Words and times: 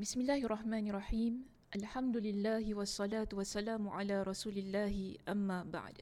Bismillahirrahmanirrahim. 0.00 1.44
Alhamdulillahi 1.68 2.72
wassalatu 2.72 3.36
wassalamu 3.36 3.92
ala 3.92 4.24
rasulillahi 4.24 5.20
amma 5.28 5.68
ba'd. 5.68 6.00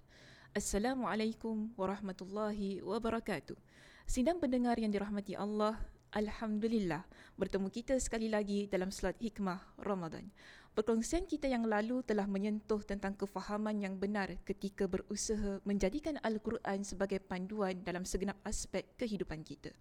Assalamualaikum 0.54 1.74
warahmatullahi 1.74 2.86
wabarakatuh. 2.86 3.58
Sidang 4.06 4.38
pendengar 4.38 4.78
yang 4.78 4.94
dirahmati 4.94 5.34
Allah, 5.34 5.74
Alhamdulillah 6.14 7.02
bertemu 7.34 7.66
kita 7.66 7.98
sekali 7.98 8.30
lagi 8.30 8.70
dalam 8.70 8.94
Salat 8.94 9.18
Hikmah 9.18 9.82
Ramadan. 9.82 10.30
Perkongsian 10.70 11.26
kita 11.26 11.50
yang 11.50 11.66
lalu 11.66 12.06
telah 12.06 12.30
menyentuh 12.30 12.86
tentang 12.86 13.18
kefahaman 13.18 13.74
yang 13.82 13.98
benar 13.98 14.38
ketika 14.46 14.86
berusaha 14.86 15.58
menjadikan 15.66 16.14
Al-Quran 16.22 16.86
sebagai 16.86 17.18
panduan 17.18 17.82
dalam 17.82 18.06
segenap 18.06 18.38
aspek 18.46 18.86
kehidupan 18.94 19.42
kita. 19.42 19.74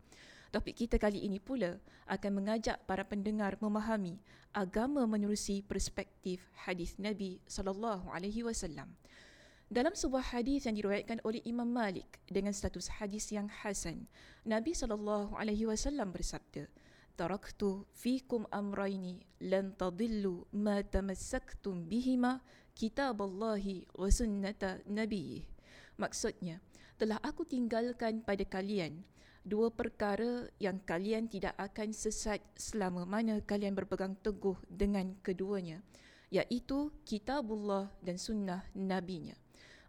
Topik 0.50 0.81
kita 0.81 0.97
kali 0.97 1.21
ini 1.29 1.38
pula 1.38 1.77
akan 2.09 2.41
mengajak 2.41 2.81
para 2.89 3.05
pendengar 3.05 3.54
memahami 3.61 4.18
agama 4.49 5.05
menerusi 5.05 5.62
perspektif 5.62 6.41
hadis 6.66 6.98
Nabi 6.98 7.38
sallallahu 7.45 8.09
alaihi 8.09 8.41
wasallam. 8.41 8.98
Dalam 9.70 9.94
sebuah 9.94 10.34
hadis 10.34 10.66
yang 10.66 10.73
diriwayatkan 10.73 11.22
oleh 11.22 11.45
Imam 11.45 11.70
Malik 11.70 12.17
dengan 12.25 12.49
status 12.49 12.89
hadis 12.98 13.30
yang 13.30 13.45
hasan, 13.45 14.09
Nabi 14.41 14.73
sallallahu 14.73 15.38
alaihi 15.38 15.70
wasallam 15.70 16.09
bersabda, 16.09 16.66
"Taraktu 17.13 17.86
fikum 17.94 18.50
amrayni 18.50 19.22
lan 19.45 19.77
tadillu 19.77 20.50
ma 20.58 20.81
tamassaktum 20.81 21.86
bihima 21.86 22.41
kitaballahi 22.73 23.86
wa 23.94 24.09
sunnata 24.09 24.81
nabiyih." 24.89 25.45
Maksudnya, 26.02 26.58
telah 26.97 27.22
aku 27.22 27.45
tinggalkan 27.45 28.25
pada 28.25 28.41
kalian 28.50 29.05
dua 29.45 29.71
perkara 29.71 30.48
yang 30.59 30.79
kalian 30.84 31.31
tidak 31.31 31.55
akan 31.57 31.95
sesat 31.95 32.43
selama 32.55 33.07
mana 33.07 33.39
kalian 33.43 33.73
berpegang 33.73 34.16
teguh 34.20 34.57
dengan 34.67 35.16
keduanya, 35.25 35.81
iaitu 36.30 36.93
kitabullah 37.07 37.89
dan 38.03 38.19
sunnah 38.19 38.66
nabinya. 38.75 39.33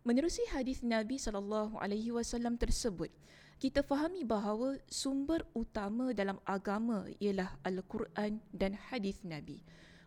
Menerusi 0.00 0.41
hadis 0.48 0.80
Nabi 0.80 1.20
sallallahu 1.20 1.77
alaihi 1.77 2.08
wasallam 2.08 2.56
tersebut, 2.56 3.12
kita 3.60 3.84
fahami 3.84 4.25
bahawa 4.25 4.80
sumber 4.88 5.44
utama 5.53 6.16
dalam 6.16 6.41
agama 6.48 7.05
ialah 7.20 7.60
Al-Quran 7.60 8.41
dan 8.48 8.72
hadis 8.88 9.20
Nabi. 9.20 9.60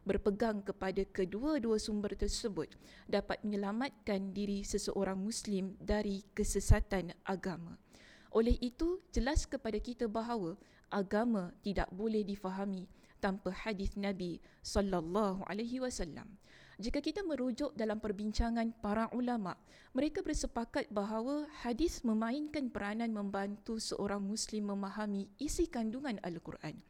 Berpegang 0.04 0.66
kepada 0.66 1.06
kedua-dua 1.06 1.78
sumber 1.78 2.18
tersebut 2.18 2.74
dapat 3.06 3.40
menyelamatkan 3.46 4.34
diri 4.34 4.66
seseorang 4.66 5.22
muslim 5.22 5.78
dari 5.78 6.26
kesesatan 6.34 7.14
agama. 7.24 7.78
Oleh 8.34 8.58
itu, 8.66 8.98
jelas 9.14 9.46
kepada 9.46 9.78
kita 9.78 10.10
bahawa 10.10 10.58
agama 10.90 11.54
tidak 11.62 11.86
boleh 11.94 12.26
difahami 12.26 12.90
tanpa 13.22 13.54
hadis 13.54 13.94
Nabi 13.94 14.42
sallallahu 14.66 15.46
alaihi 15.46 15.78
wasallam. 15.78 16.42
Jika 16.82 17.06
kita 17.06 17.22
merujuk 17.22 17.78
dalam 17.78 18.02
perbincangan 18.02 18.74
para 18.82 19.06
ulama, 19.14 19.54
mereka 19.94 20.26
bersepakat 20.26 20.90
bahawa 20.90 21.46
hadis 21.62 22.02
memainkan 22.02 22.74
peranan 22.74 23.14
membantu 23.14 23.78
seorang 23.78 24.26
muslim 24.26 24.74
memahami 24.74 25.30
isi 25.38 25.70
kandungan 25.70 26.18
al-Quran. 26.26 26.82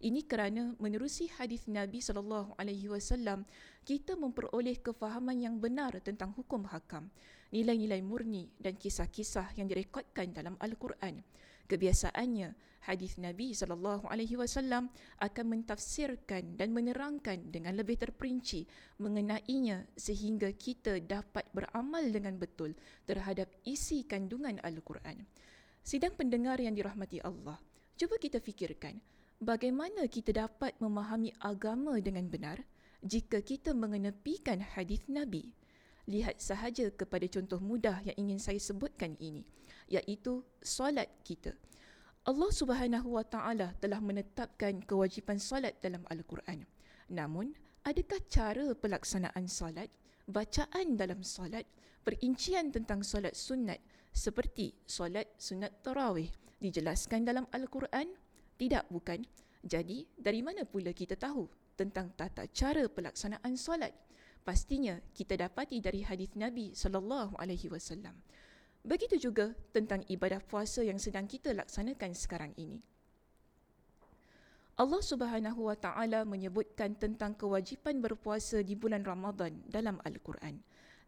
Ini 0.00 0.24
kerana 0.24 0.72
menerusi 0.80 1.28
hadis 1.36 1.68
Nabi 1.68 2.00
sallallahu 2.00 2.56
alaihi 2.56 2.88
wasallam 2.88 3.44
kita 3.84 4.16
memperoleh 4.16 4.80
kefahaman 4.80 5.36
yang 5.36 5.60
benar 5.60 5.92
tentang 6.00 6.32
hukum 6.32 6.64
hakam, 6.72 7.12
nilai-nilai 7.52 8.00
murni 8.00 8.48
dan 8.56 8.80
kisah-kisah 8.80 9.52
yang 9.60 9.68
direkodkan 9.68 10.32
dalam 10.32 10.56
al-Quran. 10.56 11.20
Kebiasaannya, 11.68 12.48
hadis 12.88 13.20
Nabi 13.20 13.52
sallallahu 13.52 14.08
alaihi 14.08 14.40
wasallam 14.40 14.88
akan 15.20 15.44
mentafsirkan 15.52 16.56
dan 16.56 16.72
menerangkan 16.72 17.52
dengan 17.52 17.76
lebih 17.76 18.00
terperinci 18.00 18.64
mengenainya 19.04 19.84
sehingga 20.00 20.48
kita 20.56 20.96
dapat 21.04 21.44
beramal 21.52 22.08
dengan 22.08 22.40
betul 22.40 22.72
terhadap 23.04 23.52
isi 23.68 24.08
kandungan 24.08 24.64
Al-Quran. 24.64 25.28
Sidang 25.84 26.16
pendengar 26.16 26.56
yang 26.56 26.72
dirahmati 26.72 27.20
Allah, 27.20 27.60
cuba 28.00 28.16
kita 28.16 28.40
fikirkan 28.40 29.19
bagaimana 29.40 30.04
kita 30.04 30.36
dapat 30.36 30.76
memahami 30.78 31.32
agama 31.40 31.96
dengan 31.98 32.28
benar 32.28 32.60
jika 33.00 33.40
kita 33.40 33.72
mengenepikan 33.72 34.60
hadis 34.60 35.00
Nabi. 35.08 35.48
Lihat 36.04 36.44
sahaja 36.44 36.92
kepada 36.92 37.24
contoh 37.24 37.56
mudah 37.56 38.04
yang 38.04 38.16
ingin 38.28 38.40
saya 38.40 38.60
sebutkan 38.60 39.16
ini 39.16 39.44
iaitu 39.88 40.44
solat 40.60 41.08
kita. 41.24 41.56
Allah 42.28 42.52
Subhanahu 42.52 43.16
Wa 43.16 43.24
Taala 43.24 43.72
telah 43.80 43.96
menetapkan 44.04 44.84
kewajipan 44.84 45.40
solat 45.40 45.80
dalam 45.80 46.04
Al-Quran. 46.12 46.68
Namun, 47.08 47.56
adakah 47.88 48.20
cara 48.28 48.76
pelaksanaan 48.76 49.48
solat, 49.48 49.88
bacaan 50.28 51.00
dalam 51.00 51.24
solat, 51.24 51.64
perincian 52.04 52.68
tentang 52.68 53.00
solat 53.00 53.32
sunat 53.32 53.80
seperti 54.12 54.76
solat 54.84 55.32
sunat 55.40 55.80
tarawih 55.80 56.28
dijelaskan 56.60 57.24
dalam 57.24 57.48
Al-Quran? 57.56 58.19
Tidak, 58.60 58.92
bukan. 58.92 59.24
Jadi, 59.64 60.04
dari 60.20 60.44
mana 60.44 60.68
pula 60.68 60.92
kita 60.92 61.16
tahu 61.16 61.48
tentang 61.80 62.12
tata 62.12 62.44
cara 62.52 62.84
pelaksanaan 62.92 63.56
solat? 63.56 63.96
Pastinya 64.44 65.00
kita 65.16 65.40
dapati 65.40 65.80
dari 65.80 66.04
hadis 66.04 66.36
Nabi 66.36 66.76
sallallahu 66.76 67.40
alaihi 67.40 67.72
wasallam. 67.72 68.12
Begitu 68.84 69.16
juga 69.16 69.56
tentang 69.72 70.04
ibadah 70.08 70.44
puasa 70.44 70.84
yang 70.84 71.00
sedang 71.00 71.24
kita 71.24 71.56
laksanakan 71.56 72.12
sekarang 72.12 72.52
ini. 72.60 72.80
Allah 74.80 75.04
Subhanahu 75.04 75.68
Wa 75.68 75.76
Taala 75.76 76.24
menyebutkan 76.24 76.96
tentang 76.96 77.36
kewajipan 77.36 78.00
berpuasa 78.00 78.64
di 78.64 78.72
bulan 78.72 79.04
Ramadan 79.04 79.60
dalam 79.68 80.00
Al-Quran. 80.00 80.56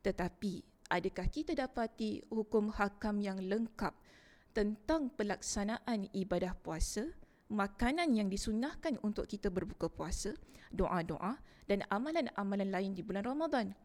Tetapi, 0.04 0.60
adakah 0.92 1.28
kita 1.32 1.56
dapati 1.56 2.20
hukum 2.28 2.68
hakam 2.68 3.24
yang 3.24 3.40
lengkap 3.40 3.96
tentang 4.52 5.08
pelaksanaan 5.16 6.12
ibadah 6.12 6.52
puasa, 6.60 7.08
makanan 7.52 8.16
yang 8.16 8.32
disunahkan 8.32 8.96
untuk 9.04 9.28
kita 9.28 9.52
berbuka 9.52 9.92
puasa, 9.92 10.32
doa-doa 10.72 11.36
dan 11.68 11.84
amalan-amalan 11.92 12.72
lain 12.72 12.96
di 12.96 13.04
bulan 13.04 13.28
Ramadan? 13.28 13.76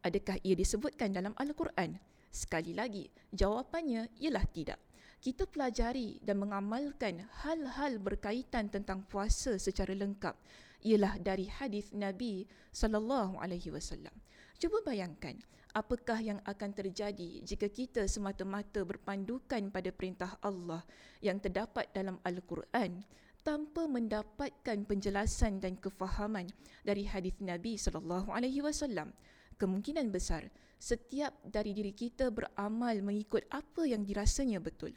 Adakah 0.00 0.40
ia 0.40 0.56
disebutkan 0.56 1.12
dalam 1.12 1.36
Al-Quran? 1.36 2.00
Sekali 2.32 2.72
lagi, 2.72 3.12
jawapannya 3.36 4.16
ialah 4.16 4.48
tidak. 4.48 4.80
Kita 5.20 5.44
pelajari 5.44 6.16
dan 6.24 6.40
mengamalkan 6.40 7.28
hal-hal 7.44 8.00
berkaitan 8.00 8.72
tentang 8.72 9.04
puasa 9.04 9.60
secara 9.60 9.92
lengkap 9.92 10.32
ialah 10.80 11.20
dari 11.20 11.44
hadis 11.52 11.92
Nabi 11.92 12.48
sallallahu 12.72 13.36
alaihi 13.36 13.68
wasallam. 13.68 14.16
Cuba 14.60 14.76
bayangkan, 14.84 15.40
apakah 15.72 16.20
yang 16.20 16.36
akan 16.44 16.76
terjadi 16.76 17.40
jika 17.40 17.72
kita 17.72 18.04
semata-mata 18.04 18.84
berpandukan 18.84 19.72
pada 19.72 19.88
perintah 19.88 20.36
Allah 20.44 20.84
yang 21.24 21.40
terdapat 21.40 21.88
dalam 21.96 22.20
Al-Quran 22.28 23.00
tanpa 23.40 23.88
mendapatkan 23.88 24.84
penjelasan 24.84 25.64
dan 25.64 25.80
kefahaman 25.80 26.44
dari 26.84 27.08
hadis 27.08 27.32
Nabi 27.40 27.80
sallallahu 27.80 28.28
alaihi 28.36 28.60
wasallam 28.60 29.16
kemungkinan 29.56 30.12
besar 30.12 30.52
setiap 30.76 31.40
dari 31.48 31.72
diri 31.72 31.96
kita 31.96 32.28
beramal 32.28 33.00
mengikut 33.00 33.48
apa 33.48 33.88
yang 33.88 34.04
dirasanya 34.04 34.60
betul. 34.60 34.92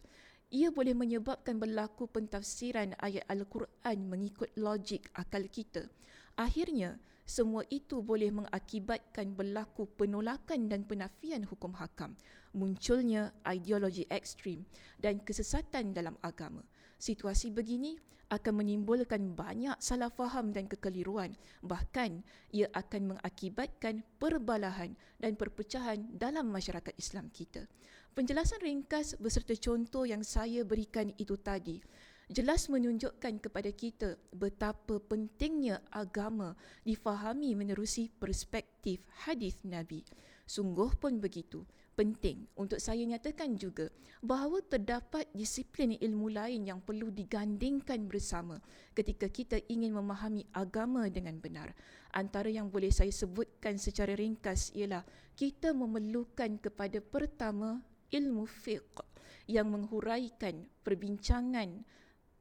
Ia 0.51 0.75
boleh 0.75 0.91
menyebabkan 0.91 1.55
berlaku 1.55 2.11
pentafsiran 2.11 2.99
ayat 2.99 3.23
Al-Quran 3.31 4.11
mengikut 4.11 4.51
logik 4.59 5.07
akal 5.15 5.47
kita. 5.47 5.87
Akhirnya, 6.35 6.99
semua 7.23 7.63
itu 7.71 8.03
boleh 8.03 8.35
mengakibatkan 8.35 9.31
berlaku 9.31 9.87
penolakan 9.95 10.67
dan 10.67 10.83
penafian 10.83 11.47
hukum 11.47 11.71
hakam, 11.79 12.19
munculnya 12.51 13.31
ideologi 13.47 14.03
ekstrim 14.11 14.67
dan 14.99 15.23
kesesatan 15.23 15.95
dalam 15.95 16.19
agama. 16.19 16.67
Situasi 16.99 17.51
begini 17.51 17.95
akan 18.33 18.65
menimbulkan 18.65 19.37
banyak 19.37 19.77
salah 19.77 20.09
faham 20.09 20.49
dan 20.51 20.65
kekeliruan. 20.65 21.37
Bahkan, 21.61 22.25
ia 22.51 22.67
akan 22.73 23.15
mengakibatkan 23.15 24.01
perbalahan 24.17 24.97
dan 25.21 25.37
perpecahan 25.37 26.01
dalam 26.17 26.49
masyarakat 26.49 26.91
Islam 26.97 27.29
kita. 27.29 27.69
Penjelasan 28.13 28.61
ringkas 28.61 29.17
beserta 29.17 29.57
contoh 29.57 30.05
yang 30.05 30.21
saya 30.21 30.61
berikan 30.61 31.09
itu 31.17 31.33
tadi 31.33 31.81
jelas 32.31 32.71
menunjukkan 32.71 33.43
kepada 33.43 33.71
kita 33.75 34.15
betapa 34.31 34.99
pentingnya 35.03 35.83
agama 35.91 36.55
difahami 36.87 37.55
menerusi 37.57 38.07
perspektif 38.15 39.03
hadis 39.27 39.59
Nabi. 39.67 40.03
Sungguh 40.43 40.91
pun 40.99 41.23
begitu 41.23 41.63
penting 41.93 42.49
untuk 42.57 42.81
saya 42.81 43.05
nyatakan 43.05 43.53
juga 43.53 43.87
bahawa 44.25 44.65
terdapat 44.65 45.29
disiplin 45.31 45.93
ilmu 45.93 46.33
lain 46.33 46.65
yang 46.65 46.81
perlu 46.81 47.13
digandingkan 47.13 48.09
bersama 48.09 48.57
ketika 48.97 49.29
kita 49.29 49.61
ingin 49.69 49.93
memahami 49.93 50.43
agama 50.57 51.05
dengan 51.13 51.37
benar. 51.37 51.71
Antara 52.11 52.49
yang 52.49 52.73
boleh 52.73 52.89
saya 52.89 53.13
sebutkan 53.13 53.77
secara 53.77 54.17
ringkas 54.17 54.73
ialah 54.73 55.05
kita 55.37 55.71
memerlukan 55.71 56.57
kepada 56.57 56.97
pertama 56.97 57.81
ilmu 58.09 58.45
fiqh 58.49 59.05
yang 59.45 59.69
menghuraikan 59.69 60.65
perbincangan 60.81 61.83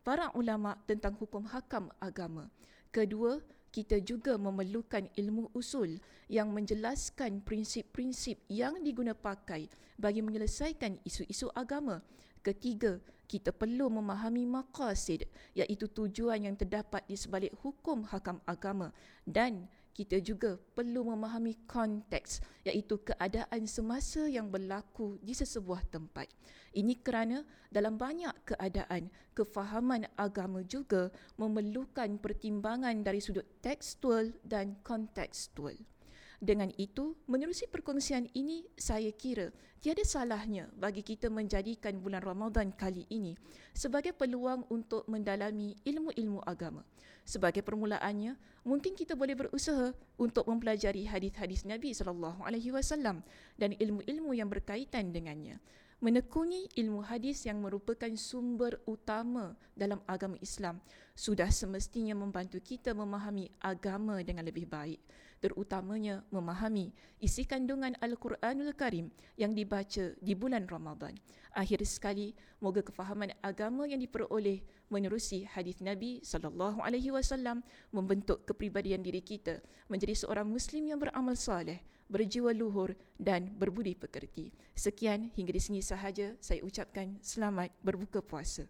para 0.02 0.30
ulama 0.34 0.78
tentang 0.86 1.14
hukum 1.18 1.46
hakam 1.46 1.90
agama. 2.02 2.50
Kedua, 2.90 3.40
kita 3.72 4.04
juga 4.04 4.36
memerlukan 4.36 5.08
ilmu 5.16 5.48
usul 5.56 5.96
yang 6.28 6.52
menjelaskan 6.52 7.40
prinsip-prinsip 7.40 8.36
yang 8.52 8.84
diguna 8.84 9.16
pakai 9.16 9.72
bagi 9.96 10.20
menyelesaikan 10.20 11.00
isu-isu 11.08 11.48
agama. 11.56 12.04
Ketiga, 12.44 13.00
kita 13.32 13.48
perlu 13.48 13.88
memahami 13.88 14.44
maqasid 14.44 15.24
iaitu 15.56 15.88
tujuan 15.88 16.44
yang 16.44 16.52
terdapat 16.52 17.00
di 17.08 17.16
sebalik 17.16 17.56
hukum 17.64 18.04
hakam 18.04 18.36
agama 18.44 18.92
dan 19.24 19.72
kita 19.96 20.20
juga 20.20 20.60
perlu 20.76 21.04
memahami 21.08 21.56
konteks 21.64 22.44
iaitu 22.68 23.00
keadaan 23.00 23.64
semasa 23.64 24.24
yang 24.28 24.48
berlaku 24.48 25.20
di 25.20 25.36
sesebuah 25.36 25.84
tempat. 25.88 26.28
Ini 26.72 27.04
kerana 27.04 27.44
dalam 27.68 28.00
banyak 28.00 28.56
keadaan 28.56 29.12
kefahaman 29.36 30.08
agama 30.16 30.64
juga 30.64 31.12
memerlukan 31.36 32.16
pertimbangan 32.20 33.04
dari 33.04 33.20
sudut 33.20 33.44
tekstual 33.60 34.32
dan 34.44 34.80
kontekstual. 34.80 35.76
Dengan 36.42 36.74
itu, 36.74 37.14
menerusi 37.30 37.70
perkongsian 37.70 38.26
ini, 38.34 38.66
saya 38.74 39.14
kira 39.14 39.54
tiada 39.78 40.02
salahnya 40.02 40.66
bagi 40.74 41.06
kita 41.06 41.30
menjadikan 41.30 42.02
bulan 42.02 42.18
Ramadan 42.18 42.74
kali 42.74 43.06
ini 43.14 43.38
sebagai 43.70 44.10
peluang 44.10 44.66
untuk 44.66 45.06
mendalami 45.06 45.78
ilmu-ilmu 45.86 46.42
agama. 46.42 46.82
Sebagai 47.22 47.62
permulaannya, 47.62 48.34
mungkin 48.66 48.98
kita 48.98 49.14
boleh 49.14 49.38
berusaha 49.38 49.94
untuk 50.18 50.50
mempelajari 50.50 51.06
hadis-hadis 51.06 51.62
Nabi 51.62 51.94
sallallahu 51.94 52.42
alaihi 52.42 52.74
wasallam 52.74 53.22
dan 53.54 53.78
ilmu-ilmu 53.78 54.34
yang 54.34 54.50
berkaitan 54.50 55.14
dengannya. 55.14 55.62
Menekuni 56.02 56.66
ilmu 56.74 57.06
hadis 57.06 57.46
yang 57.46 57.62
merupakan 57.62 58.10
sumber 58.18 58.82
utama 58.90 59.54
dalam 59.78 60.02
agama 60.10 60.34
Islam 60.42 60.82
sudah 61.14 61.46
semestinya 61.54 62.18
membantu 62.18 62.58
kita 62.58 62.90
memahami 62.90 63.46
agama 63.62 64.18
dengan 64.26 64.42
lebih 64.42 64.66
baik 64.66 64.98
terutamanya 65.42 66.22
memahami 66.30 66.94
isi 67.18 67.42
kandungan 67.42 67.98
Al-Quranul 67.98 68.78
Karim 68.78 69.10
yang 69.34 69.58
dibaca 69.58 70.14
di 70.22 70.32
bulan 70.38 70.70
Ramadan. 70.70 71.18
Akhir 71.52 71.82
sekali, 71.82 72.32
moga 72.62 72.80
kefahaman 72.80 73.34
agama 73.42 73.84
yang 73.90 73.98
diperoleh 73.98 74.62
menerusi 74.88 75.42
hadis 75.44 75.82
Nabi 75.82 76.22
sallallahu 76.22 76.78
alaihi 76.80 77.10
wasallam 77.10 77.66
membentuk 77.90 78.46
kepribadian 78.46 79.02
diri 79.02 79.20
kita 79.20 79.58
menjadi 79.90 80.14
seorang 80.14 80.46
muslim 80.46 80.86
yang 80.86 81.02
beramal 81.02 81.34
saleh, 81.34 81.82
berjiwa 82.06 82.54
luhur 82.54 82.94
dan 83.18 83.50
berbudi 83.58 83.98
pekerti. 83.98 84.54
Sekian 84.78 85.34
hingga 85.34 85.52
di 85.52 85.60
sini 85.60 85.80
sahaja 85.82 86.38
saya 86.38 86.62
ucapkan 86.62 87.18
selamat 87.20 87.74
berbuka 87.82 88.22
puasa. 88.22 88.64